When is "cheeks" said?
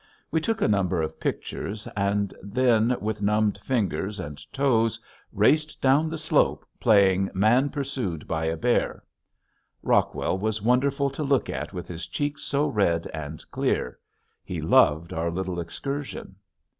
12.07-12.41